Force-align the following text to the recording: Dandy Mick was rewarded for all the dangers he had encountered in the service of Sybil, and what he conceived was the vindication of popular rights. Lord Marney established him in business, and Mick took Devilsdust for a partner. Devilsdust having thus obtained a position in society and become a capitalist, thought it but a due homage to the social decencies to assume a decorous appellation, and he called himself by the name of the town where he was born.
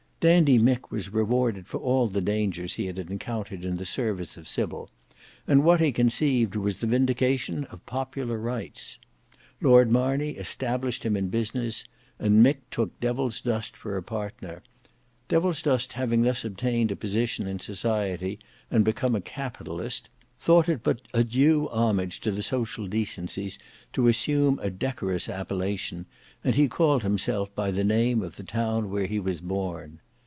Dandy 0.21 0.59
Mick 0.59 0.91
was 0.91 1.09
rewarded 1.11 1.65
for 1.65 1.79
all 1.79 2.07
the 2.07 2.21
dangers 2.21 2.75
he 2.75 2.85
had 2.85 2.99
encountered 2.99 3.65
in 3.65 3.77
the 3.77 3.85
service 3.87 4.37
of 4.37 4.47
Sybil, 4.47 4.87
and 5.47 5.63
what 5.63 5.79
he 5.81 5.91
conceived 5.91 6.55
was 6.55 6.77
the 6.77 6.85
vindication 6.85 7.63
of 7.71 7.83
popular 7.87 8.37
rights. 8.37 8.99
Lord 9.61 9.89
Marney 9.91 10.33
established 10.33 11.03
him 11.03 11.17
in 11.17 11.29
business, 11.29 11.85
and 12.19 12.45
Mick 12.45 12.57
took 12.69 12.99
Devilsdust 12.99 13.75
for 13.75 13.97
a 13.97 14.03
partner. 14.03 14.61
Devilsdust 15.27 15.93
having 15.93 16.21
thus 16.21 16.45
obtained 16.45 16.91
a 16.91 16.95
position 16.95 17.47
in 17.47 17.57
society 17.59 18.37
and 18.69 18.85
become 18.85 19.15
a 19.15 19.21
capitalist, 19.21 20.07
thought 20.39 20.69
it 20.69 20.83
but 20.83 21.01
a 21.15 21.23
due 21.23 21.67
homage 21.69 22.19
to 22.19 22.29
the 22.29 22.43
social 22.43 22.85
decencies 22.85 23.57
to 23.91 24.07
assume 24.07 24.59
a 24.61 24.69
decorous 24.69 25.27
appellation, 25.27 26.05
and 26.43 26.53
he 26.53 26.67
called 26.67 27.01
himself 27.01 27.49
by 27.55 27.71
the 27.71 27.83
name 27.83 28.21
of 28.21 28.35
the 28.35 28.43
town 28.43 28.91
where 28.91 29.07
he 29.07 29.19
was 29.19 29.41
born. 29.41 29.99